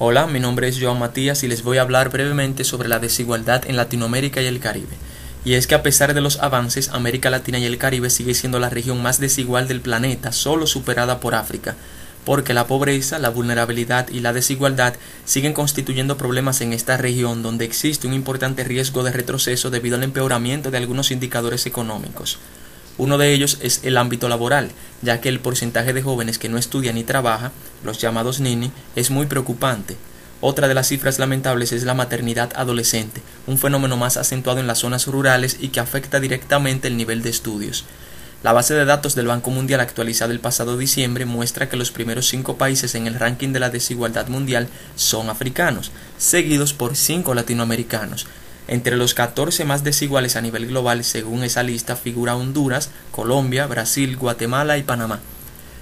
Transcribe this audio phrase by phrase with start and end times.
[0.00, 3.64] Hola, mi nombre es Joan Matías y les voy a hablar brevemente sobre la desigualdad
[3.66, 4.96] en Latinoamérica y el Caribe.
[5.44, 8.60] Y es que a pesar de los avances, América Latina y el Caribe sigue siendo
[8.60, 11.74] la región más desigual del planeta, solo superada por África,
[12.24, 17.64] porque la pobreza, la vulnerabilidad y la desigualdad siguen constituyendo problemas en esta región donde
[17.64, 22.38] existe un importante riesgo de retroceso debido al empeoramiento de algunos indicadores económicos.
[22.98, 24.70] Uno de ellos es el ámbito laboral,
[25.02, 27.50] ya que el porcentaje de jóvenes que no estudian ni trabaja,
[27.84, 29.96] los llamados NINI, es muy preocupante.
[30.40, 34.78] Otra de las cifras lamentables es la maternidad adolescente, un fenómeno más acentuado en las
[34.78, 37.84] zonas rurales y que afecta directamente el nivel de estudios.
[38.44, 42.28] La base de datos del Banco Mundial actualizada el pasado diciembre muestra que los primeros
[42.28, 48.28] cinco países en el ranking de la desigualdad mundial son africanos, seguidos por cinco latinoamericanos,
[48.68, 54.16] entre los 14 más desiguales a nivel global, según esa lista, figura Honduras, Colombia, Brasil,
[54.16, 55.18] Guatemala y Panamá.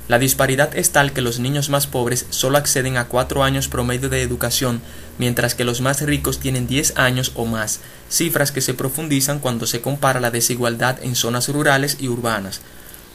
[0.09, 4.09] La disparidad es tal que los niños más pobres solo acceden a 4 años promedio
[4.09, 4.81] de educación,
[5.19, 9.67] mientras que los más ricos tienen 10 años o más, cifras que se profundizan cuando
[9.67, 12.61] se compara la desigualdad en zonas rurales y urbanas.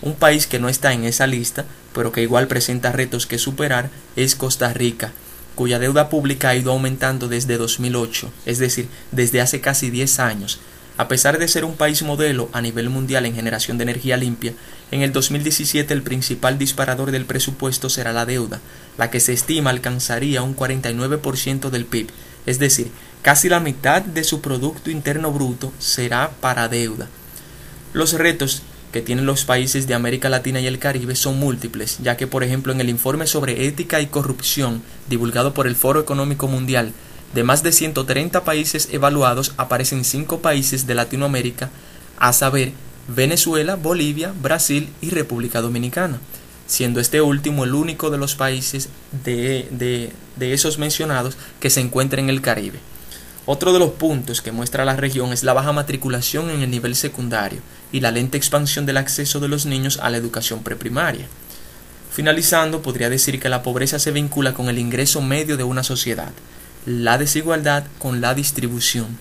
[0.01, 3.89] Un país que no está en esa lista, pero que igual presenta retos que superar,
[4.17, 5.13] es Costa Rica,
[5.55, 10.59] cuya deuda pública ha ido aumentando desde 2008, es decir, desde hace casi 10 años.
[11.01, 14.53] A pesar de ser un país modelo a nivel mundial en generación de energía limpia,
[14.91, 18.61] en el 2017 el principal disparador del presupuesto será la deuda,
[18.99, 22.09] la que se estima alcanzaría un 49% del PIB,
[22.45, 22.91] es decir,
[23.23, 27.09] casi la mitad de su Producto Interno Bruto será para deuda.
[27.93, 28.61] Los retos
[28.93, 32.43] que tienen los países de América Latina y el Caribe son múltiples, ya que por
[32.43, 36.93] ejemplo en el informe sobre ética y corrupción divulgado por el Foro Económico Mundial,
[37.33, 41.69] de más de 130 países evaluados aparecen cinco países de Latinoamérica,
[42.19, 42.73] a saber
[43.07, 46.19] Venezuela, Bolivia, Brasil y República Dominicana,
[46.67, 48.89] siendo este último el único de los países
[49.23, 52.79] de, de, de esos mencionados que se encuentra en el Caribe.
[53.45, 56.95] Otro de los puntos que muestra la región es la baja matriculación en el nivel
[56.95, 57.59] secundario
[57.91, 61.25] y la lenta expansión del acceso de los niños a la educación preprimaria.
[62.11, 66.31] Finalizando, podría decir que la pobreza se vincula con el ingreso medio de una sociedad,
[66.85, 69.17] la desigualdad con la distribución.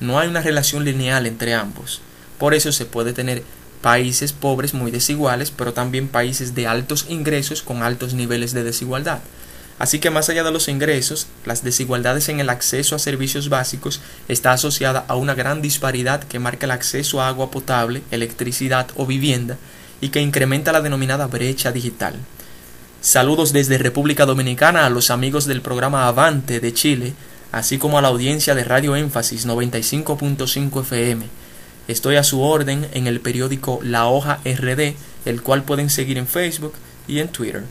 [0.00, 2.00] No hay una relación lineal entre ambos.
[2.38, 3.42] Por eso se puede tener
[3.80, 9.20] países pobres muy desiguales, pero también países de altos ingresos con altos niveles de desigualdad.
[9.78, 14.00] Así que más allá de los ingresos, las desigualdades en el acceso a servicios básicos
[14.26, 19.06] está asociada a una gran disparidad que marca el acceso a agua potable, electricidad o
[19.06, 19.58] vivienda
[20.00, 22.16] y que incrementa la denominada brecha digital.
[23.00, 27.12] Saludos desde República Dominicana a los amigos del programa Avante de Chile,
[27.52, 31.26] así como a la audiencia de Radio Énfasis 95.5 FM.
[31.86, 36.26] Estoy a su orden en el periódico La Hoja RD, el cual pueden seguir en
[36.26, 36.72] Facebook
[37.06, 37.62] y en Twitter.